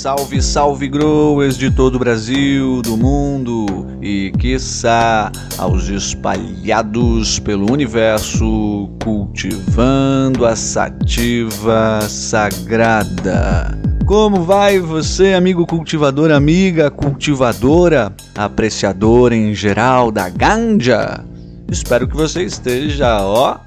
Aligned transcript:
Salve, 0.00 0.40
salve 0.40 0.88
growers 0.88 1.58
de 1.58 1.70
todo 1.70 1.96
o 1.96 1.98
Brasil, 1.98 2.80
do 2.80 2.96
mundo 2.96 3.66
e 4.00 4.32
quiçá 4.38 5.30
aos 5.58 5.90
espalhados 5.90 7.38
pelo 7.38 7.70
universo, 7.70 8.88
cultivando 9.04 10.46
a 10.46 10.56
sativa 10.56 12.00
sagrada. 12.08 13.78
Como 14.06 14.42
vai 14.42 14.78
você, 14.78 15.34
amigo 15.34 15.66
cultivador, 15.66 16.32
amiga 16.32 16.90
cultivadora, 16.90 18.10
apreciadora 18.34 19.36
em 19.36 19.54
geral 19.54 20.10
da 20.10 20.30
ganja? 20.30 21.22
Espero 21.70 22.08
que 22.08 22.16
você 22.16 22.42
esteja, 22.42 23.20
ó, 23.20 23.58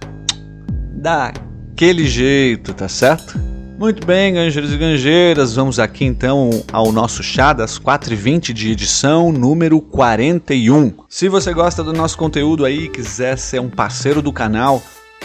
daquele 0.95 2.07
jeito, 2.07 2.73
tá 2.73 2.87
certo? 2.89 3.52
Muito 3.77 4.05
bem, 4.05 4.33
ganjeiros 4.33 4.71
e 4.71 4.77
ganjeiras, 4.77 5.55
vamos 5.55 5.79
aqui 5.79 6.05
então 6.05 6.49
ao 6.71 6.91
nosso 6.91 7.23
chá 7.23 7.53
das 7.53 7.79
4h20 7.79 8.53
de 8.53 8.71
edição 8.71 9.31
número 9.31 9.81
41. 9.81 10.93
Se 11.09 11.27
você 11.27 11.53
gosta 11.53 11.83
do 11.83 11.91
nosso 11.91 12.17
conteúdo 12.17 12.65
aí 12.65 12.85
e 12.85 12.89
quiser 12.89 13.37
ser 13.37 13.59
um 13.59 13.69
parceiro 13.69 14.21
do 14.21 14.31
canal, 14.31 14.81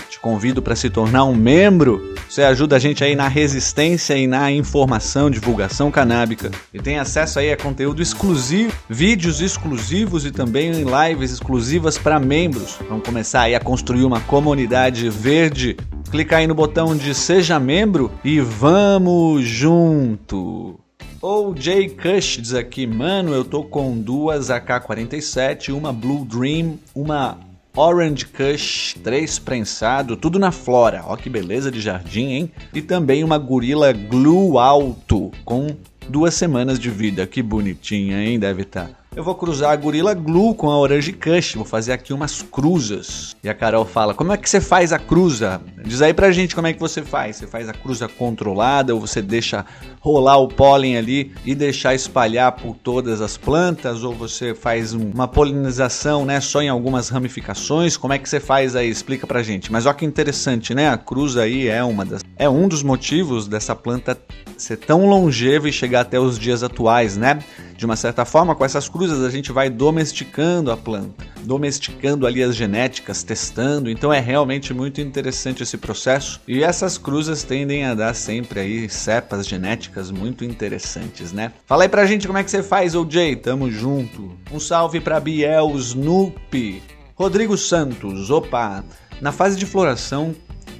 te 0.08 0.18
convido 0.18 0.62
para 0.62 0.74
se 0.74 0.88
tornar 0.90 1.24
um 1.24 1.34
membro. 1.34 2.14
Você 2.28 2.42
ajuda 2.42 2.76
a 2.76 2.78
gente 2.78 3.04
aí 3.04 3.14
na 3.14 3.28
resistência 3.28 4.16
e 4.16 4.26
na 4.26 4.50
informação, 4.50 5.30
divulgação 5.30 5.90
canábica. 5.90 6.50
E 6.72 6.80
tem 6.80 6.98
acesso 6.98 7.38
aí 7.38 7.52
a 7.52 7.56
conteúdo 7.56 8.02
exclusivo, 8.02 8.72
vídeos 8.88 9.40
exclusivos 9.40 10.24
e 10.26 10.30
também 10.30 10.72
lives 10.72 11.30
exclusivas 11.30 11.96
para 11.96 12.18
membros. 12.18 12.78
Vamos 12.88 13.04
começar 13.04 13.42
aí 13.42 13.54
a 13.54 13.60
construir 13.60 14.04
uma 14.04 14.20
comunidade 14.20 15.08
verde 15.10 15.76
clicar 16.08 16.40
aí 16.40 16.46
no 16.46 16.54
botão 16.54 16.96
de 16.96 17.14
seja 17.14 17.60
membro 17.60 18.10
e 18.24 18.40
vamos 18.40 19.44
junto. 19.46 20.80
O 21.20 21.54
Jay 21.56 21.88
Cush 21.88 22.38
diz 22.40 22.54
aqui, 22.54 22.86
mano, 22.86 23.34
eu 23.34 23.44
tô 23.44 23.62
com 23.64 23.98
duas 23.98 24.50
AK-47, 24.50 25.74
uma 25.74 25.92
Blue 25.92 26.24
Dream, 26.24 26.78
uma 26.94 27.38
Orange 27.76 28.26
Kush 28.26 28.96
3 29.02 29.38
prensado, 29.40 30.16
tudo 30.16 30.38
na 30.38 30.50
flora. 30.50 31.02
Ó 31.06 31.16
que 31.16 31.28
beleza 31.28 31.70
de 31.70 31.80
jardim, 31.80 32.32
hein? 32.32 32.52
E 32.72 32.80
também 32.80 33.22
uma 33.22 33.36
Gorilla 33.36 33.92
Glue 33.92 34.58
Alto 34.58 35.30
com 35.44 35.68
duas 36.08 36.34
semanas 36.34 36.78
de 36.78 36.90
vida. 36.90 37.26
Que 37.26 37.42
bonitinha, 37.42 38.24
hein? 38.24 38.38
Deve 38.38 38.62
estar. 38.62 38.88
Tá 38.88 38.97
eu 39.16 39.24
vou 39.24 39.34
cruzar 39.34 39.72
a 39.72 39.76
Gorilla 39.76 40.14
Glue 40.14 40.54
com 40.54 40.70
a 40.70 40.78
Orange 40.78 41.12
Kush, 41.12 41.54
vou 41.54 41.64
fazer 41.64 41.92
aqui 41.92 42.12
umas 42.12 42.42
cruzas. 42.42 43.36
E 43.42 43.48
a 43.48 43.54
Carol 43.54 43.84
fala: 43.84 44.14
Como 44.14 44.32
é 44.32 44.36
que 44.36 44.48
você 44.48 44.60
faz 44.60 44.92
a 44.92 44.98
cruza? 44.98 45.60
Diz 45.84 46.02
aí 46.02 46.14
pra 46.14 46.30
gente 46.30 46.54
como 46.54 46.66
é 46.66 46.72
que 46.72 46.78
você 46.78 47.02
faz. 47.02 47.36
Você 47.36 47.46
faz 47.46 47.68
a 47.68 47.72
cruza 47.72 48.06
controlada 48.06 48.94
ou 48.94 49.00
você 49.00 49.20
deixa 49.20 49.64
rolar 50.00 50.36
o 50.38 50.48
pólen 50.48 50.96
ali 50.96 51.32
e 51.44 51.54
deixar 51.54 51.94
espalhar 51.94 52.52
por 52.52 52.76
todas 52.76 53.20
as 53.20 53.36
plantas? 53.36 54.04
Ou 54.04 54.14
você 54.14 54.54
faz 54.54 54.92
uma 54.92 55.26
polinização, 55.26 56.24
né, 56.24 56.40
só 56.40 56.62
em 56.62 56.68
algumas 56.68 57.08
ramificações? 57.08 57.96
Como 57.96 58.12
é 58.12 58.18
que 58.18 58.28
você 58.28 58.38
faz 58.38 58.76
aí? 58.76 58.88
Explica 58.88 59.26
pra 59.26 59.42
gente. 59.42 59.72
Mas 59.72 59.86
olha 59.86 59.94
que 59.94 60.04
interessante, 60.04 60.74
né? 60.74 60.90
A 60.90 60.98
cruza 60.98 61.42
aí 61.42 61.66
é 61.66 61.82
uma 61.82 62.04
das 62.04 62.22
é 62.38 62.48
um 62.48 62.68
dos 62.68 62.82
motivos 62.82 63.48
dessa 63.48 63.74
planta 63.74 64.16
ser 64.56 64.76
tão 64.76 65.06
longeva 65.06 65.68
e 65.68 65.72
chegar 65.72 66.00
até 66.00 66.18
os 66.18 66.38
dias 66.38 66.62
atuais, 66.62 67.16
né? 67.16 67.38
De 67.76 67.84
uma 67.84 67.96
certa 67.96 68.24
forma, 68.24 68.54
com 68.54 68.64
essas 68.64 68.88
cruzas 68.88 69.24
a 69.24 69.30
gente 69.30 69.52
vai 69.52 69.70
domesticando 69.70 70.72
a 70.72 70.76
planta, 70.76 71.24
domesticando 71.42 72.26
ali 72.26 72.42
as 72.42 72.56
genéticas, 72.56 73.22
testando. 73.22 73.88
Então 73.88 74.12
é 74.12 74.20
realmente 74.20 74.74
muito 74.74 75.00
interessante 75.00 75.62
esse 75.62 75.76
processo. 75.76 76.40
E 76.46 76.62
essas 76.62 76.98
cruzas 76.98 77.44
tendem 77.44 77.84
a 77.84 77.94
dar 77.94 78.14
sempre 78.14 78.60
aí 78.60 78.88
cepas 78.88 79.46
genéticas 79.46 80.10
muito 80.10 80.44
interessantes, 80.44 81.32
né? 81.32 81.52
Fala 81.66 81.84
aí 81.84 81.88
pra 81.88 82.06
gente 82.06 82.26
como 82.26 82.38
é 82.38 82.44
que 82.44 82.50
você 82.50 82.62
faz, 82.62 82.94
OJ. 82.94 83.36
Tamo 83.36 83.70
junto. 83.70 84.32
Um 84.52 84.58
salve 84.58 85.00
pra 85.00 85.20
Biel 85.20 85.72
Snoopy. 85.76 86.82
Rodrigo 87.14 87.56
Santos, 87.56 88.30
opa! 88.30 88.84
Na 89.20 89.32
fase 89.32 89.58
de 89.58 89.66
floração, 89.66 90.34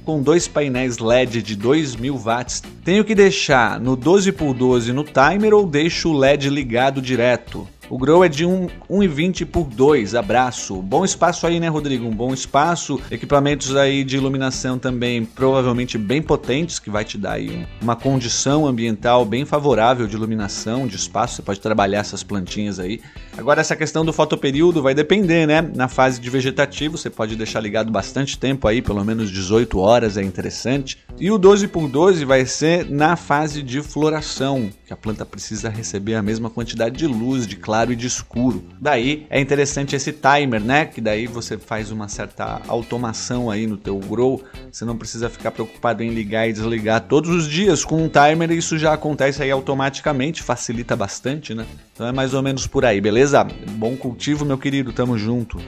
com 0.09 0.23
dois 0.23 0.47
painéis 0.47 0.97
LED 0.97 1.43
de 1.43 1.55
2000 1.55 2.15
watts, 2.17 2.63
tenho 2.83 3.05
que 3.05 3.13
deixar 3.13 3.79
no 3.79 3.95
12 3.95 4.31
por 4.31 4.55
12 4.55 4.91
no 4.91 5.03
timer 5.03 5.53
ou 5.53 5.67
deixo 5.67 6.09
o 6.09 6.17
LED 6.17 6.49
ligado 6.49 6.99
direto? 6.99 7.67
O 7.89 7.97
grow 7.97 8.23
é 8.23 8.29
de 8.29 8.45
1,20 8.45 9.45
por 9.47 9.65
2. 9.65 10.13
Abraço. 10.13 10.79
Bom 10.79 11.03
espaço 11.03 11.47
aí, 11.47 11.59
né, 11.59 11.67
Rodrigo? 11.67 12.05
Um 12.05 12.13
bom 12.13 12.31
espaço. 12.31 13.01
Equipamentos 13.09 13.75
aí 13.75 14.03
de 14.03 14.15
iluminação 14.15 14.77
também 14.77 15.25
provavelmente 15.25 15.97
bem 15.97 16.21
potentes, 16.21 16.77
que 16.77 16.91
vai 16.91 17.03
te 17.03 17.17
dar 17.17 17.33
aí 17.33 17.65
uma 17.81 17.95
condição 17.95 18.67
ambiental 18.67 19.25
bem 19.25 19.43
favorável 19.43 20.05
de 20.05 20.15
iluminação, 20.15 20.85
de 20.85 20.97
espaço. 20.97 21.37
Você 21.37 21.41
pode 21.41 21.59
trabalhar 21.59 22.01
essas 22.01 22.21
plantinhas 22.21 22.79
aí. 22.79 23.01
Agora, 23.35 23.59
essa 23.59 23.75
questão 23.75 24.05
do 24.05 24.13
fotoperíodo 24.13 24.83
vai 24.83 24.93
depender, 24.93 25.47
né? 25.47 25.61
Na 25.61 25.87
fase 25.87 26.21
de 26.21 26.29
vegetativo, 26.29 26.95
você 26.95 27.09
pode 27.09 27.35
deixar 27.35 27.59
ligado 27.59 27.91
bastante 27.91 28.37
tempo 28.37 28.67
aí, 28.67 28.83
pelo 28.83 29.03
menos 29.03 29.31
18 29.31 29.79
horas, 29.79 30.15
é 30.15 30.21
interessante. 30.21 30.99
E 31.19 31.31
o 31.31 31.39
12 31.39 31.67
por 31.67 31.87
12 31.87 32.23
vai 32.23 32.45
ser 32.45 32.87
na 32.87 33.15
fase 33.15 33.63
de 33.63 33.81
floração, 33.81 34.69
que 34.89 34.93
a 34.93 34.97
planta 34.97 35.23
precisa 35.23 35.69
receber 35.69 36.15
a 36.15 36.21
mesma 36.21 36.49
quantidade 36.49 36.97
de 36.97 37.05
luz, 37.05 37.45
de 37.45 37.55
claro 37.55 37.93
e 37.93 37.95
de 37.95 38.07
escuro. 38.07 38.63
Daí 38.81 39.27
é 39.29 39.39
interessante 39.39 39.95
esse 39.95 40.11
timer, 40.11 40.59
né? 40.59 40.85
Que 40.85 40.99
daí 40.99 41.27
você 41.27 41.59
faz 41.59 41.91
uma 41.91 42.07
certa 42.07 42.59
automação 42.67 43.51
aí 43.51 43.67
no 43.67 43.77
teu 43.77 43.99
grow. 43.99 44.43
Você 44.71 44.85
não 44.85 44.97
precisa 44.97 45.29
ficar 45.29 45.51
preocupado 45.51 46.01
em 46.01 46.09
ligar 46.09 46.49
e 46.49 46.53
desligar 46.53 47.01
todos 47.01 47.29
os 47.29 47.47
dias 47.47 47.85
com 47.85 48.03
um 48.03 48.09
timer. 48.09 48.49
Isso 48.49 48.79
já 48.79 48.91
acontece 48.91 49.43
aí 49.43 49.51
automaticamente, 49.51 50.41
facilita 50.41 50.95
bastante, 50.95 51.53
né? 51.53 51.67
Então 51.93 52.07
é 52.07 52.11
mais 52.11 52.33
ou 52.33 52.41
menos 52.41 52.65
por 52.65 52.83
aí, 52.83 52.99
beleza? 52.99 53.43
Bom 53.73 53.95
cultivo, 53.95 54.43
meu 54.43 54.57
querido, 54.57 54.91
tamo 54.91 55.19
junto. 55.19 55.61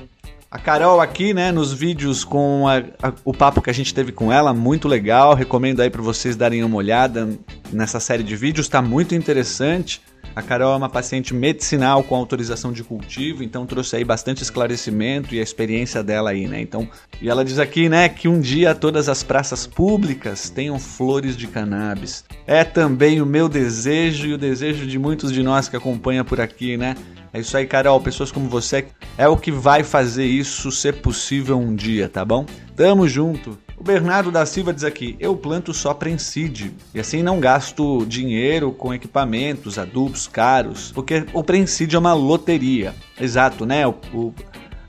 A 0.51 0.59
Carol 0.59 0.99
aqui, 0.99 1.33
né, 1.33 1.49
nos 1.49 1.71
vídeos 1.71 2.25
com 2.25 2.67
a, 2.67 2.79
a, 3.01 3.13
o 3.23 3.33
papo 3.33 3.61
que 3.61 3.69
a 3.69 3.73
gente 3.73 3.93
teve 3.93 4.11
com 4.11 4.33
ela, 4.33 4.53
muito 4.53 4.85
legal. 4.85 5.33
Recomendo 5.33 5.79
aí 5.79 5.89
para 5.89 6.01
vocês 6.01 6.35
darem 6.35 6.61
uma 6.61 6.75
olhada 6.75 7.39
nessa 7.71 8.01
série 8.01 8.21
de 8.21 8.35
vídeos, 8.35 8.67
tá 8.67 8.81
muito 8.81 9.15
interessante. 9.15 10.01
A 10.35 10.41
Carol 10.41 10.73
é 10.73 10.77
uma 10.77 10.89
paciente 10.89 11.33
medicinal 11.33 12.03
com 12.03 12.15
autorização 12.15 12.71
de 12.71 12.83
cultivo, 12.83 13.43
então 13.43 13.65
trouxe 13.65 13.97
aí 13.97 14.03
bastante 14.03 14.41
esclarecimento 14.41 15.35
e 15.35 15.39
a 15.39 15.43
experiência 15.43 16.01
dela 16.01 16.29
aí, 16.29 16.47
né? 16.47 16.61
Então, 16.61 16.87
e 17.21 17.29
ela 17.29 17.43
diz 17.43 17.59
aqui, 17.59 17.89
né, 17.89 18.07
que 18.07 18.27
um 18.27 18.39
dia 18.39 18.73
todas 18.73 19.09
as 19.09 19.23
praças 19.23 19.67
públicas 19.67 20.49
tenham 20.49 20.79
flores 20.79 21.35
de 21.35 21.47
cannabis. 21.47 22.23
É 22.47 22.63
também 22.63 23.21
o 23.21 23.25
meu 23.25 23.49
desejo 23.49 24.27
e 24.27 24.33
o 24.33 24.37
desejo 24.37 24.87
de 24.87 24.97
muitos 24.97 25.31
de 25.31 25.43
nós 25.43 25.67
que 25.67 25.75
acompanham 25.75 26.23
por 26.23 26.39
aqui, 26.39 26.77
né? 26.77 26.95
É 27.33 27.39
isso 27.39 27.55
aí, 27.55 27.65
Carol. 27.65 27.99
Pessoas 28.01 28.31
como 28.31 28.49
você 28.49 28.85
é 29.17 29.27
o 29.27 29.37
que 29.37 29.51
vai 29.51 29.83
fazer 29.83 30.25
isso 30.25 30.71
ser 30.71 30.95
possível 30.95 31.57
um 31.57 31.73
dia, 31.73 32.09
tá 32.09 32.25
bom? 32.25 32.45
Tamo 32.75 33.07
junto. 33.07 33.57
O 33.81 33.83
Bernardo 33.83 34.29
da 34.29 34.45
Silva 34.45 34.71
diz 34.71 34.83
aqui: 34.83 35.15
eu 35.19 35.35
planto 35.35 35.73
só 35.73 35.91
Prenside 35.91 36.71
e 36.93 36.99
assim 36.99 37.23
não 37.23 37.39
gasto 37.39 38.05
dinheiro 38.05 38.71
com 38.71 38.93
equipamentos, 38.93 39.79
adubos 39.79 40.27
caros, 40.27 40.91
porque 40.91 41.25
o 41.33 41.43
Prenside 41.43 41.95
é 41.95 41.97
uma 41.97 42.13
loteria. 42.13 42.93
Exato, 43.19 43.65
né? 43.65 43.87
O, 43.87 43.95
o 44.13 44.35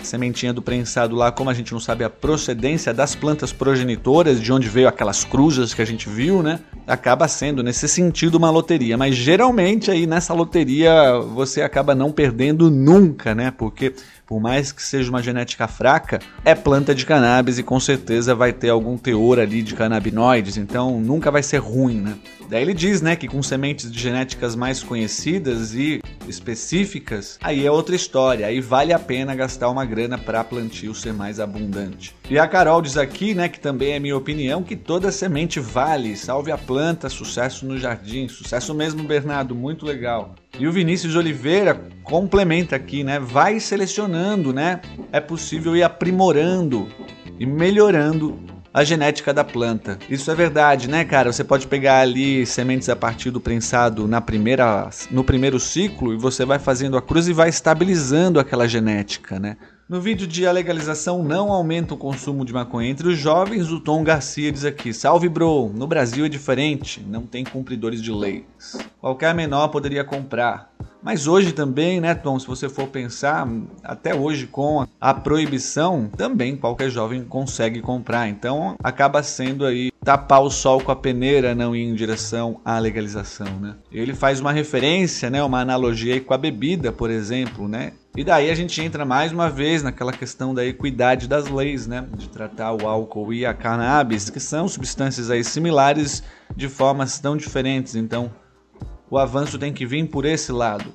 sementinha 0.03 0.53
do 0.53 0.61
prensado 0.61 1.17
lá, 1.17 1.33
como 1.33 1.49
a 1.49 1.55
gente 1.55 1.73
não 1.73 1.81
sabe 1.81 2.05
a 2.05 2.11
procedência 2.11 2.93
das 2.93 3.15
plantas 3.15 3.51
progenitoras, 3.51 4.39
de 4.39 4.53
onde 4.53 4.69
veio 4.69 4.89
aquelas 4.89 5.25
cruzes 5.25 5.73
que 5.73 5.81
a 5.81 5.87
gente 5.87 6.09
viu, 6.11 6.43
né? 6.43 6.61
Acaba 6.87 7.27
sendo 7.29 7.63
nesse 7.63 7.89
sentido 7.89 8.35
uma 8.35 8.51
loteria, 8.51 8.99
mas 8.99 9.15
geralmente 9.15 9.91
aí 9.91 10.07
nessa 10.07 10.35
loteria 10.35 11.19
você 11.19 11.63
acaba 11.63 11.95
não 11.95 12.13
perdendo 12.13 12.71
nunca, 12.71 13.35
né? 13.35 13.51
Porque 13.51 13.95
por 14.33 14.41
mais 14.41 14.73
que 14.73 14.83
seja 14.83 15.11
uma 15.11 15.23
genética 15.23 15.69
fraca, 15.69 16.19
é 16.43 16.55
planta 16.55 16.95
de 16.95 17.05
cannabis 17.05 17.59
e 17.59 17.63
com 17.63 17.79
certeza 17.79 18.35
vai 18.35 18.51
ter 18.51 18.71
algum 18.71 18.97
teor 18.97 19.39
ali 19.39 19.63
de 19.63 19.75
canabinoides, 19.75 20.57
então 20.57 20.99
nunca 20.99 21.31
vai 21.31 21.43
ser 21.43 21.59
ruim, 21.59 22.01
né? 22.01 22.15
Daí 22.49 22.63
ele 22.63 22.73
diz, 22.73 23.03
né, 23.03 23.15
que 23.15 23.29
com 23.29 23.43
sementes 23.43 23.93
de 23.93 24.01
genéticas 24.01 24.57
mais 24.57 24.83
conhecidas 24.83 25.75
e 25.75 26.01
específicas, 26.29 27.39
aí 27.43 27.67
é 27.67 27.71
outra 27.71 27.95
história, 27.95 28.47
aí 28.47 28.61
vale 28.61 28.93
a 28.93 28.99
pena 28.99 29.35
gastar 29.35 29.69
uma 29.69 29.85
grana 29.85 30.19
para 30.19 30.45
plantio 30.45 30.95
ser 30.95 31.13
mais 31.13 31.41
abundante. 31.41 32.15
E 32.31 32.39
a 32.39 32.47
Carol 32.47 32.83
diz 32.83 32.97
aqui, 32.97 33.35
né, 33.35 33.49
que 33.49 33.61
também 33.61 33.93
é 33.93 33.99
minha 33.99 34.17
opinião, 34.17 34.63
que 34.63 34.77
toda 34.77 35.13
semente 35.13 35.61
vale, 35.61 36.17
salve 36.17 36.51
a 36.51 36.59
planta, 36.59 37.09
sucesso 37.09 37.67
no 37.67 37.79
jardim, 37.79 38.29
sucesso 38.29 38.75
mesmo, 38.75 39.05
Bernardo, 39.05 39.55
muito 39.55 39.85
legal. 39.87 40.35
E 40.59 40.67
o 40.67 40.73
Vinícius 40.73 41.17
Oliveira 41.17 41.81
complementa 42.03 42.77
aqui, 42.77 43.03
né? 43.03 43.19
Vai 43.19 43.59
selecionando, 43.59 44.53
né? 44.53 44.83
É 45.11 45.19
possível 45.19 45.75
ir 45.75 45.83
aprimorando 45.83 46.89
e 47.39 47.47
melhorando 47.47 48.52
a 48.73 48.85
genética 48.85 49.35
da 49.35 49.45
planta. 49.45 49.99
Isso 50.09 50.31
é 50.31 50.35
verdade, 50.35 50.89
né, 50.89 51.05
cara? 51.05 51.33
Você 51.33 51.45
pode 51.45 51.67
pegar 51.67 52.01
ali 52.01 52.47
sementes 52.47 52.89
a 52.89 52.97
partir 52.97 53.31
do 53.31 53.41
prensado 53.41 54.09
na 54.09 54.21
primeira, 54.21 54.89
no 55.11 55.23
primeiro 55.23 55.61
ciclo 55.61 56.13
e 56.13 56.17
você 56.17 56.45
vai 56.45 56.59
fazendo 56.59 56.97
a 56.97 57.03
cruz 57.03 57.29
e 57.29 57.33
vai 57.33 57.49
estabilizando 57.49 58.41
aquela 58.41 58.67
genética, 58.67 59.39
né? 59.39 59.57
No 59.89 60.01
vídeo 60.01 60.27
de 60.27 60.47
a 60.47 60.53
legalização 60.53 61.23
não 61.23 61.53
aumenta 61.53 61.93
o 61.93 61.99
consumo 61.99 62.47
de 62.47 62.53
maconha 62.53 62.89
entre 62.89 63.09
os 63.09 63.19
jovens, 63.19 63.71
o 63.71 63.79
Tom 63.79 64.03
Garcia 64.03 64.51
diz 64.51 64.65
aqui: 64.65 64.91
Salve, 64.95 65.29
bro! 65.29 65.71
No 65.75 65.87
Brasil 65.87 66.25
é 66.25 66.31
diferente, 66.31 67.05
não 67.07 67.27
tem 67.27 67.45
cumpridores 67.45 68.01
de 68.01 68.11
leis. 68.11 68.45
Qualquer 68.99 69.35
menor 69.35 69.69
poderia 69.69 70.03
comprar. 70.03 70.72
Mas 71.03 71.27
hoje 71.27 71.53
também, 71.53 72.01
né, 72.01 72.15
Tom, 72.15 72.39
se 72.39 72.47
você 72.47 72.69
for 72.69 72.87
pensar, 72.87 73.49
até 73.83 74.15
hoje 74.15 74.47
com 74.47 74.87
a 75.01 75.13
proibição, 75.13 76.09
também 76.17 76.57
qualquer 76.57 76.91
jovem 76.91 77.25
consegue 77.25 77.83
comprar. 77.83 78.29
Então 78.29 78.77
acaba 78.83 79.23
sendo 79.23 79.67
aí 79.67 79.91
tapar 80.05 80.43
o 80.43 80.51
sol 80.51 80.81
com 80.81 80.93
a 80.93 80.97
peneira, 80.97 81.55
não 81.55 81.75
ir 81.75 81.83
em 81.83 81.95
direção 81.95 82.61
à 82.65 82.79
legalização, 82.79 83.59
né? 83.61 83.75
Ele 83.91 84.15
faz 84.15 84.41
uma 84.41 84.53
referência, 84.53 85.29
né, 85.29 85.43
uma 85.43 85.61
analogia 85.61 86.21
com 86.21 86.35
a 86.35 86.39
bebida, 86.39 86.93
por 86.93 87.11
exemplo, 87.11 87.67
né? 87.67 87.93
E 88.15 88.23
daí 88.23 88.51
a 88.51 88.55
gente 88.55 88.81
entra 88.83 89.07
mais 89.07 89.33
uma 89.33 89.49
vez 89.49 89.83
naquela 89.83 90.13
questão 90.13 90.53
da 90.55 90.65
equidade 90.65 91.27
das 91.27 91.49
leis, 91.49 91.87
né? 91.87 92.05
De 92.15 92.29
tratar 92.29 92.73
o 92.75 92.87
álcool 92.87 93.33
e 93.33 93.47
a 93.47 93.55
cannabis, 93.55 94.29
que 94.29 94.39
são 94.39 94.69
substâncias 94.69 95.31
aí 95.31 95.43
similares 95.43 96.23
de 96.55 96.69
formas 96.69 97.19
tão 97.19 97.37
diferentes. 97.37 97.95
Então, 97.95 98.31
o 99.13 99.19
avanço 99.19 99.59
tem 99.59 99.75
que 99.75 99.85
vir 99.85 100.09
por 100.09 100.25
esse 100.25 100.51
lado. 100.51 100.91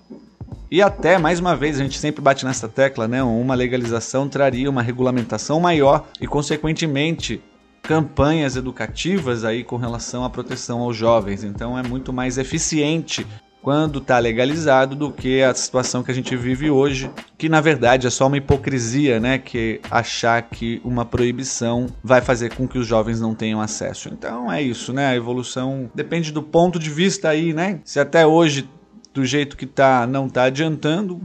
E 0.72 0.82
até, 0.82 1.20
mais 1.20 1.40
uma 1.40 1.56
vez, 1.56 1.80
a 1.80 1.84
gente 1.84 2.00
sempre 2.00 2.20
bate 2.20 2.44
nessa 2.46 2.68
tecla, 2.68 3.08
né? 3.08 3.22
Uma 3.22 3.54
legalização 3.54 4.28
traria 4.28 4.68
uma 4.68 4.82
regulamentação 4.82 5.60
maior 5.60 6.08
e, 6.20 6.26
consequentemente, 6.26 7.40
campanhas 7.84 8.56
educativas 8.56 9.44
aí 9.44 9.64
com 9.64 9.78
relação 9.78 10.26
à 10.26 10.32
proteção 10.32 10.80
aos 10.82 10.98
jovens. 10.98 11.44
Então 11.44 11.78
é 11.78 11.84
muito 11.84 12.12
mais 12.12 12.40
eficiente 12.40 13.24
quando 13.68 14.00
está 14.00 14.18
legalizado 14.18 14.96
do 14.96 15.12
que 15.12 15.44
a 15.44 15.54
situação 15.54 16.02
que 16.02 16.10
a 16.10 16.14
gente 16.14 16.34
vive 16.38 16.70
hoje, 16.70 17.12
que 17.38 17.50
na 17.50 17.60
verdade 17.60 18.08
é 18.08 18.10
só 18.10 18.28
uma 18.28 18.38
hipocrisia, 18.38 19.20
né? 19.20 19.38
Que 19.38 19.82
achar 19.92 20.42
que 20.42 20.80
uma 20.86 21.04
proibição 21.04 21.88
vai 22.02 22.22
fazer 22.22 22.56
com 22.56 22.66
que 22.66 22.78
os 22.78 22.88
jovens 22.88 23.20
não 23.20 23.36
tenham 23.36 23.60
acesso. 23.60 24.08
Então 24.08 24.50
é 24.50 24.62
isso, 24.62 24.94
né? 24.94 25.08
A 25.08 25.16
evolução 25.18 25.92
depende 25.94 26.32
do 26.32 26.42
ponto 26.42 26.80
de 26.80 26.90
vista 26.90 27.28
aí, 27.28 27.52
né? 27.52 27.82
Se 27.84 28.00
até 28.00 28.26
hoje 28.26 28.70
do 29.14 29.26
jeito 29.26 29.58
que 29.58 29.66
tá 29.66 30.08
não 30.08 30.30
tá 30.30 30.44
adiantando, 30.44 31.20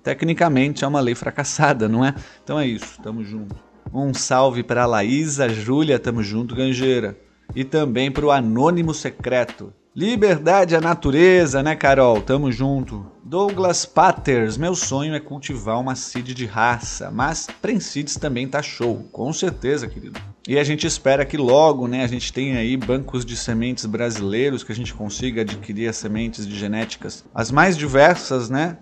tecnicamente 0.00 0.84
é 0.84 0.86
uma 0.86 1.00
lei 1.00 1.16
fracassada, 1.16 1.88
não 1.88 2.04
é? 2.04 2.14
Então 2.44 2.60
é 2.60 2.64
isso, 2.68 3.02
tamo 3.02 3.24
junto. 3.24 3.56
Um 3.92 4.14
salve 4.14 4.62
para 4.62 4.86
Laísa, 4.86 5.48
Júlia, 5.48 5.98
tamo 5.98 6.22
junto, 6.22 6.54
Ganjeira. 6.54 7.18
E 7.56 7.64
também 7.64 8.08
para 8.08 8.24
o 8.24 8.30
Anônimo 8.30 8.94
Secreto. 8.94 9.72
Liberdade 9.98 10.76
à 10.76 10.80
natureza, 10.80 11.60
né, 11.60 11.74
Carol? 11.74 12.22
Tamo 12.22 12.52
junto. 12.52 13.04
Douglas 13.24 13.84
Patters, 13.84 14.56
meu 14.56 14.76
sonho 14.76 15.12
é 15.12 15.18
cultivar 15.18 15.80
uma 15.80 15.96
seed 15.96 16.34
de 16.34 16.46
raça, 16.46 17.10
mas 17.10 17.48
Prensides 17.60 18.14
também 18.14 18.46
tá 18.46 18.62
show, 18.62 19.08
com 19.10 19.32
certeza, 19.32 19.88
querido. 19.88 20.20
E 20.46 20.56
a 20.56 20.62
gente 20.62 20.86
espera 20.86 21.26
que 21.26 21.36
logo, 21.36 21.88
né, 21.88 22.04
a 22.04 22.06
gente 22.06 22.32
tenha 22.32 22.60
aí 22.60 22.76
bancos 22.76 23.24
de 23.24 23.36
sementes 23.36 23.86
brasileiros 23.86 24.62
que 24.62 24.70
a 24.70 24.74
gente 24.74 24.94
consiga 24.94 25.40
adquirir 25.40 25.88
as 25.88 25.96
sementes 25.96 26.46
de 26.46 26.56
genéticas 26.56 27.24
as 27.34 27.50
mais 27.50 27.76
diversas, 27.76 28.48
né? 28.48 28.78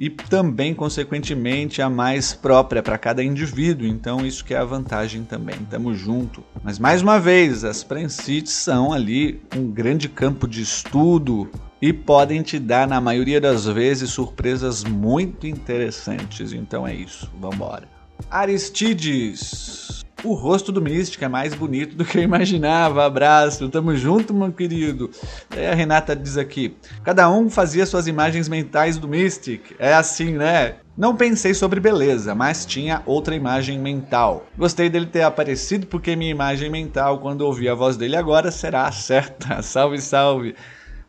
E 0.00 0.08
também, 0.08 0.74
consequentemente, 0.74 1.82
a 1.82 1.90
mais 1.90 2.32
própria 2.32 2.82
para 2.82 2.96
cada 2.96 3.22
indivíduo. 3.22 3.86
Então, 3.86 4.24
isso 4.24 4.44
que 4.44 4.54
é 4.54 4.58
a 4.58 4.64
vantagem 4.64 5.24
também. 5.24 5.56
Tamo 5.70 5.94
junto. 5.94 6.44
Mas, 6.62 6.78
mais 6.78 7.02
uma 7.02 7.18
vez, 7.18 7.64
as 7.64 7.82
Prensites 7.82 8.52
são 8.52 8.92
ali 8.92 9.42
um 9.56 9.70
grande 9.70 10.08
campo 10.08 10.46
de 10.46 10.62
estudo 10.62 11.50
e 11.82 11.92
podem 11.92 12.42
te 12.42 12.58
dar, 12.58 12.86
na 12.86 13.00
maioria 13.00 13.40
das 13.40 13.66
vezes, 13.66 14.10
surpresas 14.10 14.84
muito 14.84 15.46
interessantes. 15.46 16.52
Então, 16.52 16.86
é 16.86 16.94
isso. 16.94 17.30
Vambora. 17.40 17.88
Aristides. 18.30 19.97
O 20.24 20.34
rosto 20.34 20.72
do 20.72 20.82
Mystic 20.82 21.22
é 21.22 21.28
mais 21.28 21.54
bonito 21.54 21.94
do 21.94 22.04
que 22.04 22.18
eu 22.18 22.22
imaginava. 22.22 23.04
Abraço, 23.04 23.68
tamo 23.68 23.94
junto, 23.94 24.34
meu 24.34 24.52
querido. 24.52 25.10
E 25.56 25.64
a 25.64 25.74
Renata 25.74 26.16
diz 26.16 26.36
aqui: 26.36 26.76
cada 27.04 27.30
um 27.30 27.48
fazia 27.48 27.86
suas 27.86 28.08
imagens 28.08 28.48
mentais 28.48 28.98
do 28.98 29.06
Mystic. 29.06 29.76
É 29.78 29.94
assim, 29.94 30.32
né? 30.32 30.74
Não 30.96 31.14
pensei 31.14 31.54
sobre 31.54 31.78
beleza, 31.78 32.34
mas 32.34 32.66
tinha 32.66 33.00
outra 33.06 33.36
imagem 33.36 33.78
mental. 33.78 34.44
Gostei 34.58 34.90
dele 34.90 35.06
ter 35.06 35.22
aparecido 35.22 35.86
porque 35.86 36.16
minha 36.16 36.32
imagem 36.32 36.68
mental, 36.68 37.20
quando 37.20 37.42
ouvi 37.42 37.68
a 37.68 37.74
voz 37.74 37.96
dele 37.96 38.16
agora, 38.16 38.50
será 38.50 38.90
certa. 38.90 39.62
salve, 39.62 40.00
salve 40.00 40.56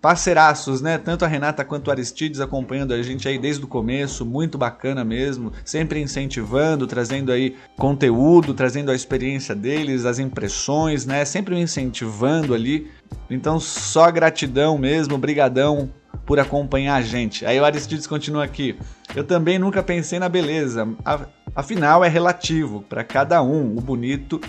parceiraços, 0.02 0.82
né? 0.82 0.98
Tanto 0.98 1.26
a 1.26 1.28
Renata 1.28 1.66
quanto 1.66 1.88
o 1.88 1.92
Aristides 1.92 2.40
acompanhando 2.40 2.94
a 2.94 3.02
gente 3.02 3.28
aí 3.28 3.38
desde 3.38 3.64
o 3.64 3.68
começo, 3.68 4.26
muito 4.26 4.58
bacana 4.58 5.04
mesmo, 5.04 5.52
sempre 5.66 6.02
incentivando, 6.02 6.88
trazendo 6.88 7.32
aí 7.32 7.56
conteúdo, 7.78 8.54
trazendo 8.54 8.92
a 8.92 8.96
experiência 8.96 9.54
deles, 9.54 10.06
as 10.06 10.20
impressões, 10.20 11.06
né? 11.06 11.26
Sempre 11.26 11.56
me 11.56 11.62
incentivando 11.62 12.54
ali. 12.54 12.90
Então, 13.30 13.60
só 13.60 14.10
gratidão 14.12 14.78
mesmo, 14.78 15.18
brigadão 15.18 15.90
por 16.26 16.40
acompanhar 16.40 16.96
a 16.96 17.02
gente. 17.02 17.46
Aí 17.46 17.60
o 17.60 17.66
Aristides 17.66 18.08
continua 18.08 18.44
aqui. 18.44 18.78
Eu 19.16 19.24
também 19.24 19.60
nunca 19.60 19.82
pensei 19.82 20.20
na 20.20 20.30
beleza. 20.30 20.88
Afinal, 21.56 22.06
é 22.06 22.08
relativo 22.08 22.84
para 22.88 23.04
cada 23.04 23.42
um. 23.42 23.76
O 23.76 23.82
bonito 23.82 24.40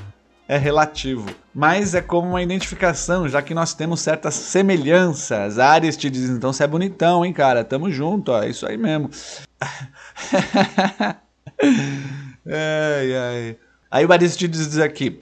é 0.50 0.58
relativo, 0.58 1.30
mas 1.54 1.94
é 1.94 2.02
como 2.02 2.30
uma 2.30 2.42
identificação, 2.42 3.28
já 3.28 3.40
que 3.40 3.54
nós 3.54 3.72
temos 3.72 4.00
certas 4.00 4.34
semelhanças. 4.34 5.60
Ares 5.60 5.96
te 5.96 6.10
diz, 6.10 6.28
então 6.28 6.52
você 6.52 6.64
é 6.64 6.66
bonitão, 6.66 7.24
hein, 7.24 7.32
cara? 7.32 7.62
Tamo 7.62 7.88
junto, 7.88 8.32
ó, 8.32 8.42
é 8.42 8.50
isso 8.50 8.66
aí 8.66 8.76
mesmo. 8.76 9.08
ai, 12.44 13.16
ai. 13.16 13.56
Aí 13.88 14.04
o 14.04 14.12
Ares 14.12 14.36
te 14.36 14.48
diz 14.48 14.76
aqui, 14.78 15.20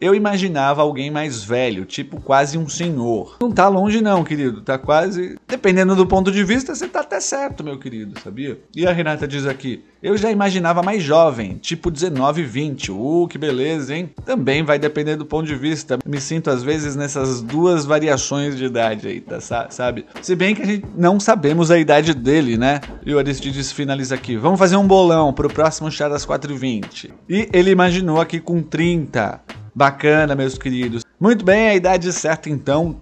eu 0.00 0.14
imaginava 0.14 0.82
alguém 0.82 1.10
mais 1.10 1.42
velho, 1.42 1.84
tipo 1.84 2.20
quase 2.20 2.58
um 2.58 2.68
senhor. 2.68 3.36
Não 3.40 3.50
tá 3.50 3.66
longe 3.68 4.00
não, 4.00 4.22
querido, 4.22 4.60
tá 4.60 4.78
quase... 4.78 5.38
Dependendo 5.48 5.96
do 5.96 6.06
ponto 6.06 6.30
de 6.30 6.44
vista, 6.44 6.74
você 6.74 6.86
tá 6.86 7.00
até 7.00 7.18
certo, 7.18 7.64
meu 7.64 7.78
querido, 7.78 8.18
sabia? 8.20 8.58
E 8.74 8.86
a 8.86 8.92
Renata 8.92 9.26
diz 9.26 9.46
aqui, 9.46 9.82
eu 10.02 10.16
já 10.16 10.30
imaginava 10.30 10.82
mais 10.82 11.02
jovem, 11.02 11.56
tipo 11.56 11.90
19, 11.90 12.44
20. 12.44 12.92
Uh, 12.92 13.26
que 13.28 13.38
beleza, 13.38 13.96
hein? 13.96 14.10
Também 14.24 14.62
vai 14.62 14.78
depender 14.78 15.16
do 15.16 15.24
ponto 15.24 15.46
de 15.46 15.56
vista. 15.56 15.98
Me 16.04 16.20
sinto 16.20 16.50
às 16.50 16.62
vezes 16.62 16.94
nessas 16.94 17.40
duas 17.40 17.84
variações 17.84 18.56
de 18.56 18.66
idade 18.66 19.08
aí, 19.08 19.20
tá, 19.20 19.40
sabe? 19.40 20.04
Se 20.20 20.36
bem 20.36 20.54
que 20.54 20.62
a 20.62 20.66
gente 20.66 20.86
não 20.96 21.18
sabemos 21.18 21.70
a 21.70 21.78
idade 21.78 22.14
dele, 22.14 22.56
né? 22.56 22.80
E 23.04 23.14
o 23.14 23.18
Aristides 23.18 23.72
finaliza 23.72 24.14
aqui. 24.14 24.36
Vamos 24.36 24.58
fazer 24.58 24.76
um 24.76 24.86
bolão 24.86 25.32
pro 25.32 25.48
próximo 25.48 25.90
chá 25.90 26.08
das 26.08 26.26
4h20. 26.26 27.10
E 27.28 27.48
ele 27.52 27.70
imaginou 27.70 28.20
aqui 28.20 28.38
com 28.38 28.62
30. 28.62 29.40
Bacana, 29.76 30.34
meus 30.34 30.56
queridos. 30.56 31.02
Muito 31.20 31.44
bem, 31.44 31.68
a 31.68 31.74
idade 31.74 32.10
certa 32.10 32.48
então. 32.48 32.96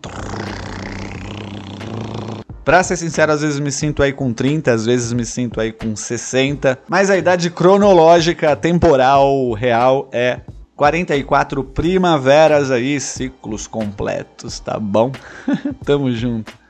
Pra 2.65 2.83
ser 2.83 2.97
sincero, 2.97 3.31
às 3.31 3.43
vezes 3.43 3.61
me 3.61 3.71
sinto 3.71 4.03
aí 4.03 4.13
com 4.13 4.33
30, 4.33 4.73
às 4.73 4.85
vezes 4.85 5.13
me 5.13 5.25
sinto 5.25 5.61
aí 5.61 5.71
com 5.71 5.95
60, 5.95 6.77
mas 6.89 7.11
a 7.11 7.17
idade 7.17 7.49
cronológica, 7.49 8.57
temporal, 8.57 9.53
real 9.53 10.09
é 10.13 10.41
44 10.75 11.63
primaveras 11.63 12.73
aí, 12.73 12.99
ciclos 12.99 13.69
completos, 13.69 14.59
tá 14.59 14.77
bom? 14.77 15.13
Tamo 15.87 16.11
junto. 16.11 16.64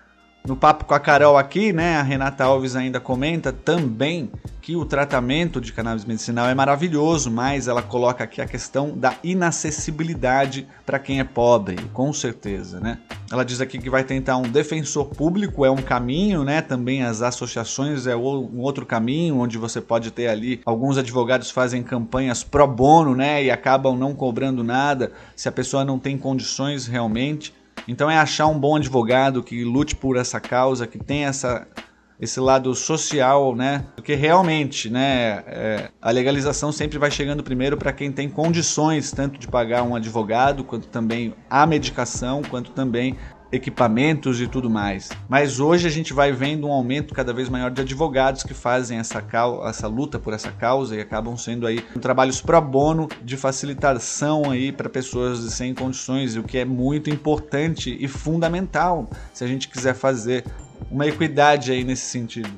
No 0.47 0.55
papo 0.55 0.85
com 0.85 0.93
a 0.93 1.01
Carol 1.01 1.39
aqui, 1.39 1.73
né, 1.73 1.97
a 1.97 2.03
Renata 2.03 2.45
Alves 2.45 2.77
ainda 2.77 3.01
comenta 3.01 3.51
também 3.51 4.31
que 4.61 4.77
o 4.77 4.85
tratamento 4.85 5.59
de 5.59 5.73
cannabis 5.73 6.05
medicinal 6.05 6.47
é 6.47 6.55
maravilhoso, 6.55 7.31
mas 7.31 7.67
ela 7.67 7.81
coloca 7.81 8.25
aqui 8.25 8.43
a 8.43 8.47
questão 8.47 8.91
da 8.95 9.15
inacessibilidade 9.25 10.69
para 10.85 10.99
quem 10.99 11.19
é 11.19 11.25
pobre, 11.25 11.77
com 11.95 12.13
certeza, 12.13 12.79
né? 12.79 12.99
Ela 13.33 13.43
diz 13.43 13.63
aqui 13.63 13.79
que 13.79 13.89
vai 13.89 14.05
tentar 14.05 14.37
um 14.37 14.43
defensor 14.43 15.07
público, 15.07 15.65
é 15.65 15.71
um 15.71 15.81
caminho, 15.81 16.45
né? 16.45 16.61
Também 16.61 17.03
as 17.03 17.23
associações 17.23 18.07
é 18.07 18.15
um 18.15 18.61
outro 18.61 18.85
caminho, 18.85 19.39
onde 19.39 19.57
você 19.57 19.81
pode 19.81 20.11
ter 20.11 20.29
ali 20.29 20.61
alguns 20.67 20.99
advogados 20.99 21.51
fazem 21.51 21.83
campanhas 21.83 22.45
pro 22.45 22.67
bono, 22.67 23.15
né, 23.15 23.43
e 23.43 23.51
acabam 23.51 23.97
não 23.97 24.15
cobrando 24.15 24.63
nada 24.63 25.11
se 25.35 25.49
a 25.49 25.53
pessoa 25.53 25.87
não 25.87 25.99
tem 25.99 26.19
condições 26.19 26.87
realmente. 26.87 27.55
Então 27.87 28.11
é 28.11 28.19
achar 28.19 28.47
um 28.47 28.59
bom 28.59 28.77
advogado 28.77 29.43
que 29.43 29.65
lute 29.65 29.95
por 29.95 30.17
essa 30.17 30.41
causa, 30.41 30.87
que 30.87 30.99
tenha 30.99 31.29
essa, 31.29 31.67
esse 32.19 32.41
lado 32.41 32.75
social, 32.75 33.55
né? 33.55 33.85
Porque 33.95 34.15
realmente, 34.15 34.89
né, 34.89 35.43
é, 35.47 35.91
a 36.01 36.11
legalização 36.11 36.73
sempre 36.73 36.99
vai 36.99 37.11
chegando 37.11 37.43
primeiro 37.43 37.77
para 37.77 37.93
quem 37.93 38.11
tem 38.11 38.29
condições 38.29 39.13
tanto 39.13 39.39
de 39.39 39.47
pagar 39.47 39.83
um 39.83 39.95
advogado, 39.95 40.65
quanto 40.65 40.89
também 40.89 41.35
a 41.51 41.67
medicação, 41.67 42.43
quanto 42.43 42.71
também 42.71 43.17
equipamentos 43.55 44.41
e 44.41 44.47
tudo 44.47 44.69
mais. 44.69 45.11
Mas 45.29 45.61
hoje 45.61 45.87
a 45.87 45.91
gente 45.91 46.13
vai 46.13 46.33
vendo 46.33 46.67
um 46.67 46.73
aumento 46.73 47.15
cada 47.15 47.33
vez 47.33 47.49
maior 47.49 47.71
de 47.71 47.81
advogados 47.81 48.43
que 48.43 48.55
fazem 48.55 48.99
essa, 48.99 49.25
essa 49.69 49.87
luta 49.87 50.19
por 50.19 50.33
essa 50.33 50.51
causa 50.51 50.97
e 50.97 51.01
acabam 51.01 51.37
sendo 51.37 51.67
aí 51.67 51.81
trabalhos 52.01 52.41
pro 52.41 52.61
bono 52.61 53.09
de 53.23 53.37
facilitação 53.37 54.51
aí 54.51 54.73
para 54.73 54.89
pessoas 54.89 55.39
sem 55.53 55.75
condições, 55.75 56.37
o 56.37 56.43
que 56.43 56.59
é 56.59 56.65
muito 56.65 57.11
importante 57.11 57.97
e 57.99 58.09
fundamental 58.09 59.09
se 59.33 59.45
a 59.45 59.47
gente 59.47 59.69
quiser 59.69 59.95
fazer 59.95 60.45
uma 60.91 61.07
equidade 61.07 61.71
aí 61.73 61.85
nesse 61.85 62.07
sentido. 62.07 62.51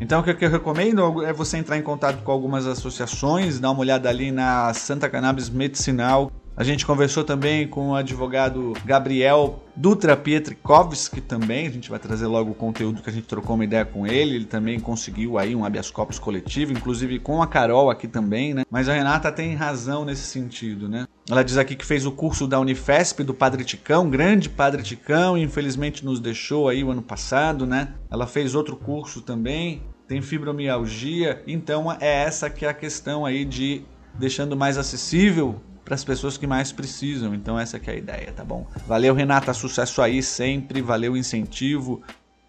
Então 0.00 0.20
o 0.20 0.24
que 0.24 0.44
eu 0.44 0.50
recomendo 0.50 1.22
é 1.22 1.32
você 1.32 1.58
entrar 1.58 1.78
em 1.78 1.82
contato 1.82 2.22
com 2.22 2.32
algumas 2.32 2.66
associações, 2.66 3.60
dar 3.60 3.70
uma 3.70 3.80
olhada 3.80 4.08
ali 4.08 4.32
na 4.32 4.74
Santa 4.74 5.08
Cannabis 5.08 5.48
Medicinal, 5.48 6.30
a 6.54 6.62
gente 6.62 6.84
conversou 6.84 7.24
também 7.24 7.66
com 7.66 7.90
o 7.90 7.94
advogado 7.94 8.74
Gabriel 8.84 9.62
Dutra 9.74 10.14
Pietrikovski 10.14 11.20
também, 11.20 11.66
a 11.66 11.70
gente 11.70 11.88
vai 11.88 11.98
trazer 11.98 12.26
logo 12.26 12.50
o 12.50 12.54
conteúdo 12.54 13.02
que 13.02 13.08
a 13.08 13.12
gente 13.12 13.26
trocou 13.26 13.54
uma 13.54 13.64
ideia 13.64 13.86
com 13.86 14.06
ele, 14.06 14.36
ele 14.36 14.44
também 14.44 14.78
conseguiu 14.78 15.38
aí 15.38 15.56
um 15.56 15.64
habeas 15.64 15.90
corpus 15.90 16.18
coletivo, 16.18 16.72
inclusive 16.72 17.18
com 17.18 17.42
a 17.42 17.46
Carol 17.46 17.90
aqui 17.90 18.06
também, 18.06 18.52
né? 18.52 18.64
Mas 18.70 18.86
a 18.86 18.92
Renata 18.92 19.32
tem 19.32 19.54
razão 19.54 20.04
nesse 20.04 20.24
sentido, 20.24 20.90
né? 20.90 21.06
Ela 21.30 21.42
diz 21.42 21.56
aqui 21.56 21.74
que 21.74 21.86
fez 21.86 22.04
o 22.04 22.12
curso 22.12 22.46
da 22.46 22.60
Unifesp 22.60 23.24
do 23.24 23.32
Padre 23.32 23.64
Ticão, 23.64 24.10
grande 24.10 24.50
Padre 24.50 24.82
Ticão, 24.82 25.38
e 25.38 25.42
infelizmente 25.42 26.04
nos 26.04 26.20
deixou 26.20 26.68
aí 26.68 26.84
o 26.84 26.90
ano 26.90 27.02
passado, 27.02 27.64
né? 27.64 27.94
Ela 28.10 28.26
fez 28.26 28.54
outro 28.54 28.76
curso 28.76 29.22
também, 29.22 29.82
tem 30.06 30.20
fibromialgia, 30.20 31.42
então 31.46 31.90
é 31.90 32.24
essa 32.24 32.50
que 32.50 32.66
é 32.66 32.68
a 32.68 32.74
questão 32.74 33.24
aí 33.24 33.46
de 33.46 33.82
deixando 34.18 34.54
mais 34.54 34.76
acessível 34.76 35.58
para 35.84 35.94
as 35.94 36.04
pessoas 36.04 36.36
que 36.36 36.46
mais 36.46 36.72
precisam. 36.72 37.34
Então 37.34 37.58
essa 37.58 37.76
é 37.76 37.90
a 37.90 37.94
ideia, 37.94 38.32
tá 38.32 38.44
bom? 38.44 38.66
Valeu 38.86 39.14
Renata, 39.14 39.52
sucesso 39.52 40.00
aí 40.02 40.22
sempre, 40.22 40.80
valeu 40.80 41.12
o 41.12 41.16
incentivo. 41.16 42.02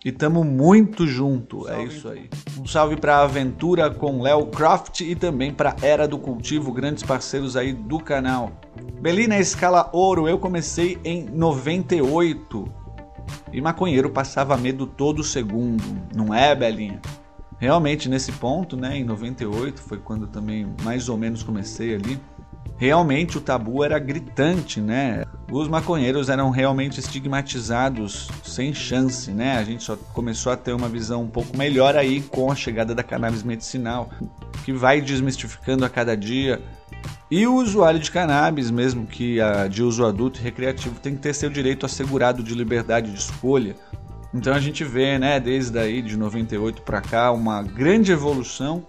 E 0.05 0.11
tamo 0.11 0.43
muito 0.43 1.07
junto, 1.07 1.65
é 1.65 1.71
salve. 1.71 1.83
é 1.83 1.87
isso 1.87 2.09
aí. 2.09 2.29
Um 2.59 2.67
salve 2.67 2.97
para 2.97 3.21
Aventura 3.21 3.89
com 3.89 4.21
Léo 4.21 4.47
Croft 4.47 4.99
e 4.99 5.15
também 5.15 5.53
para 5.53 5.77
Era 5.81 6.05
do 6.05 6.17
Cultivo, 6.17 6.73
grandes 6.73 7.03
parceiros 7.03 7.55
aí 7.55 7.71
do 7.71 7.99
canal. 7.99 8.51
Belina 8.99 9.39
Escala 9.39 9.89
Ouro, 9.93 10.27
eu 10.27 10.37
comecei 10.37 10.99
em 11.05 11.23
98. 11.23 12.67
E 13.53 13.61
maconheiro 13.61 14.09
passava 14.09 14.57
medo 14.57 14.85
todo 14.85 15.23
segundo, 15.23 15.83
não 16.13 16.33
é, 16.33 16.53
Belinha? 16.53 16.99
Realmente 17.57 18.09
nesse 18.09 18.33
ponto, 18.33 18.75
né, 18.75 18.97
em 18.97 19.05
98 19.05 19.81
foi 19.81 19.97
quando 19.99 20.27
também 20.27 20.67
mais 20.83 21.07
ou 21.07 21.17
menos 21.17 21.43
comecei 21.43 21.95
ali 21.95 22.19
realmente 22.77 23.37
o 23.37 23.41
tabu 23.41 23.83
era 23.83 23.99
gritante, 23.99 24.81
né? 24.81 25.25
Os 25.51 25.67
maconheiros 25.67 26.29
eram 26.29 26.49
realmente 26.49 26.99
estigmatizados 26.99 28.29
sem 28.43 28.73
chance, 28.73 29.31
né? 29.31 29.57
A 29.57 29.63
gente 29.63 29.83
só 29.83 29.95
começou 30.13 30.51
a 30.51 30.57
ter 30.57 30.73
uma 30.73 30.89
visão 30.89 31.23
um 31.23 31.29
pouco 31.29 31.55
melhor 31.57 31.95
aí 31.95 32.21
com 32.21 32.51
a 32.51 32.55
chegada 32.55 32.93
da 32.93 33.03
cannabis 33.03 33.43
medicinal, 33.43 34.09
que 34.65 34.73
vai 34.73 35.01
desmistificando 35.01 35.85
a 35.85 35.89
cada 35.89 36.15
dia. 36.15 36.61
E 37.29 37.47
o 37.47 37.55
usuário 37.55 37.99
de 37.99 38.11
cannabis, 38.11 38.69
mesmo 38.69 39.05
que 39.05 39.37
de 39.69 39.83
uso 39.83 40.05
adulto 40.05 40.39
e 40.39 40.43
recreativo, 40.43 40.99
tem 40.99 41.15
que 41.15 41.21
ter 41.21 41.33
seu 41.33 41.49
direito 41.49 41.85
assegurado 41.85 42.43
de 42.43 42.53
liberdade 42.53 43.11
de 43.11 43.17
escolha. 43.17 43.75
Então 44.33 44.53
a 44.53 44.59
gente 44.59 44.83
vê, 44.83 45.19
né, 45.19 45.39
desde 45.39 45.77
aí 45.77 46.01
de 46.01 46.17
98 46.17 46.81
para 46.81 47.01
cá, 47.01 47.31
uma 47.31 47.61
grande 47.61 48.11
evolução 48.11 48.83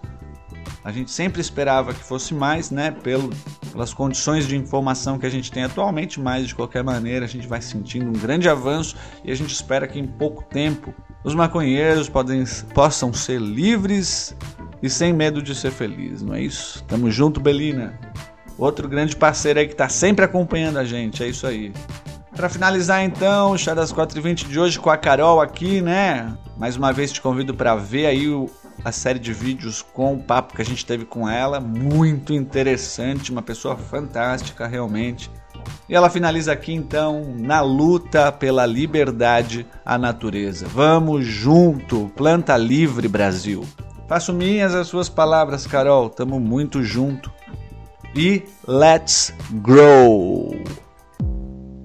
a 0.85 0.91
gente 0.91 1.09
sempre 1.09 1.41
esperava 1.41 1.95
que 1.95 2.03
fosse 2.03 2.31
mais, 2.31 2.69
né? 2.69 2.91
Pelo, 2.91 3.31
pelas 3.75 3.93
condições 3.93 4.47
de 4.47 4.55
informação 4.55 5.19
que 5.19 5.25
a 5.25 5.29
gente 5.29 5.51
tem 5.51 5.65
atualmente, 5.65 6.17
mas 6.17 6.47
de 6.47 6.55
qualquer 6.55 6.81
maneira 6.81 7.25
a 7.25 7.27
gente 7.27 7.45
vai 7.45 7.61
sentindo 7.61 8.07
um 8.07 8.13
grande 8.13 8.47
avanço 8.47 8.95
e 9.21 9.29
a 9.29 9.35
gente 9.35 9.53
espera 9.53 9.85
que 9.85 9.99
em 9.99 10.07
pouco 10.07 10.45
tempo 10.45 10.93
os 11.25 11.35
maconheiros 11.35 12.07
podem, 12.07 12.45
possam 12.73 13.11
ser 13.11 13.41
livres 13.41 14.33
e 14.81 14.89
sem 14.89 15.11
medo 15.11 15.41
de 15.41 15.53
ser 15.53 15.71
felizes, 15.71 16.21
não 16.21 16.33
é 16.33 16.41
isso? 16.41 16.81
Tamo 16.85 17.11
junto, 17.11 17.41
Belina. 17.41 17.99
Outro 18.57 18.87
grande 18.87 19.13
parceiro 19.13 19.59
aí 19.59 19.67
que 19.67 19.75
tá 19.75 19.89
sempre 19.89 20.23
acompanhando 20.23 20.79
a 20.79 20.85
gente, 20.85 21.21
é 21.21 21.27
isso 21.27 21.45
aí. 21.45 21.73
Para 22.33 22.47
finalizar 22.47 23.03
então, 23.03 23.51
o 23.51 23.57
Chá 23.57 23.73
das 23.73 23.91
4h20 23.91 24.47
de 24.47 24.57
hoje 24.57 24.79
com 24.79 24.89
a 24.89 24.95
Carol 24.95 25.41
aqui, 25.41 25.81
né? 25.81 26.33
Mais 26.57 26.77
uma 26.77 26.93
vez 26.93 27.11
te 27.11 27.19
convido 27.19 27.53
para 27.53 27.75
ver 27.75 28.05
aí 28.05 28.29
o, 28.29 28.49
a 28.83 28.91
série 28.91 29.19
de 29.19 29.33
vídeos 29.33 29.81
com 29.81 30.13
o 30.13 30.23
papo 30.23 30.55
que 30.55 30.61
a 30.61 30.65
gente 30.65 30.85
teve 30.85 31.05
com 31.05 31.27
ela, 31.27 31.59
muito 31.59 32.33
interessante, 32.33 33.31
uma 33.31 33.41
pessoa 33.41 33.75
fantástica 33.75 34.67
realmente. 34.67 35.29
E 35.89 35.95
ela 35.95 36.09
finaliza 36.09 36.51
aqui 36.51 36.73
então 36.73 37.33
na 37.37 37.61
luta 37.61 38.31
pela 38.31 38.65
liberdade 38.65 39.65
à 39.85 39.97
natureza. 39.97 40.67
Vamos 40.67 41.25
junto, 41.25 42.11
planta 42.15 42.55
livre 42.57 43.07
Brasil. 43.07 43.65
Faço 44.07 44.31
minhas 44.31 44.75
as 44.75 44.87
suas 44.87 45.09
palavras, 45.09 45.65
Carol. 45.65 46.09
Tamo 46.09 46.39
muito 46.39 46.83
junto. 46.83 47.31
E 48.15 48.43
let's 48.67 49.33
grow. 49.51 50.55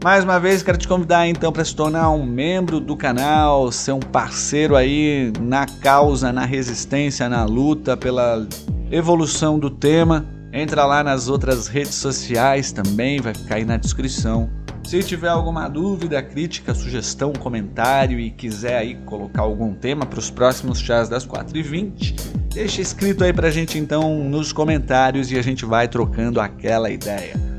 Mais 0.02 0.24
uma 0.24 0.40
vez 0.40 0.62
quero 0.62 0.78
te 0.78 0.88
convidar 0.88 1.28
então 1.28 1.52
para 1.52 1.62
se 1.62 1.76
tornar 1.76 2.10
um 2.10 2.24
membro 2.24 2.80
do 2.80 2.96
canal, 2.96 3.70
ser 3.70 3.92
um 3.92 4.00
parceiro 4.00 4.74
aí 4.74 5.30
na 5.38 5.66
causa, 5.66 6.32
na 6.32 6.46
resistência, 6.46 7.28
na 7.28 7.44
luta 7.44 7.98
pela 7.98 8.48
evolução 8.90 9.58
do 9.58 9.68
tema. 9.68 10.26
Entra 10.54 10.86
lá 10.86 11.04
nas 11.04 11.28
outras 11.28 11.68
redes 11.68 11.96
sociais 11.96 12.72
também, 12.72 13.20
vai 13.20 13.34
ficar 13.34 13.56
aí 13.56 13.64
na 13.66 13.76
descrição. 13.76 14.48
Se 14.84 15.02
tiver 15.02 15.28
alguma 15.28 15.68
dúvida, 15.68 16.22
crítica, 16.22 16.74
sugestão, 16.74 17.34
comentário 17.34 18.18
e 18.18 18.30
quiser 18.30 18.78
aí 18.78 18.94
colocar 19.04 19.42
algum 19.42 19.74
tema 19.74 20.06
para 20.06 20.18
os 20.18 20.30
próximos 20.30 20.80
chás 20.80 21.10
das 21.10 21.26
4h20, 21.26 22.48
deixa 22.54 22.80
escrito 22.80 23.22
aí 23.22 23.34
pra 23.34 23.50
gente 23.50 23.78
então 23.78 24.24
nos 24.24 24.50
comentários 24.50 25.30
e 25.30 25.38
a 25.38 25.42
gente 25.42 25.66
vai 25.66 25.86
trocando 25.86 26.40
aquela 26.40 26.90
ideia. 26.90 27.49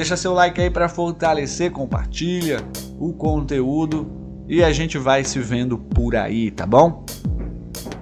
Deixa 0.00 0.16
seu 0.16 0.32
like 0.32 0.58
aí 0.58 0.70
para 0.70 0.88
fortalecer, 0.88 1.70
compartilha 1.70 2.64
o 2.98 3.12
conteúdo 3.12 4.10
e 4.48 4.64
a 4.64 4.72
gente 4.72 4.96
vai 4.96 5.22
se 5.24 5.38
vendo 5.40 5.76
por 5.76 6.16
aí, 6.16 6.50
tá 6.50 6.64
bom? 6.64 7.04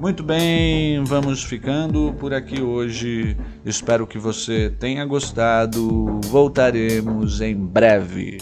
Muito 0.00 0.23
bem, 0.23 1.02
vamos 1.02 1.43
ficando 1.43 2.14
por 2.17 2.33
aqui 2.33 2.62
hoje. 2.62 3.37
Espero 3.67 4.07
que 4.07 4.17
você 4.17 4.71
tenha 4.78 5.05
gostado. 5.05 6.21
Voltaremos 6.26 7.40
em 7.40 7.57
breve. 7.57 8.38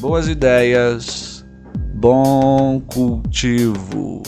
Boas 0.00 0.26
ideias, 0.26 1.46
bom 1.94 2.80
cultivo. 2.80 4.24